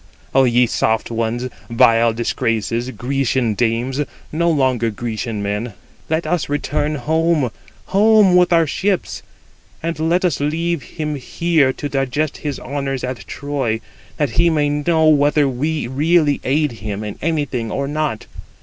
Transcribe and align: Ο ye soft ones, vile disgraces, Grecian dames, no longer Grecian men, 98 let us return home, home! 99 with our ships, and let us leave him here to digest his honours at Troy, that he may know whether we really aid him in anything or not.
Ο 0.33 0.45
ye 0.45 0.65
soft 0.65 1.11
ones, 1.11 1.47
vile 1.69 2.11
disgraces, 2.11 2.89
Grecian 2.89 3.53
dames, 3.53 4.01
no 4.31 4.49
longer 4.49 4.89
Grecian 4.89 5.43
men, 5.43 5.73
98 6.09 6.09
let 6.09 6.25
us 6.25 6.49
return 6.49 6.95
home, 6.95 7.51
home! 7.85 8.23
99 8.33 8.37
with 8.39 8.51
our 8.51 8.65
ships, 8.65 9.21
and 9.83 9.99
let 9.99 10.25
us 10.25 10.39
leave 10.39 10.81
him 10.97 11.17
here 11.17 11.71
to 11.73 11.87
digest 11.87 12.37
his 12.37 12.59
honours 12.59 13.03
at 13.03 13.27
Troy, 13.27 13.79
that 14.17 14.31
he 14.31 14.49
may 14.49 14.69
know 14.69 15.07
whether 15.07 15.47
we 15.47 15.85
really 15.85 16.41
aid 16.43 16.71
him 16.81 17.03
in 17.03 17.19
anything 17.21 17.69
or 17.69 17.87
not. 17.87 18.25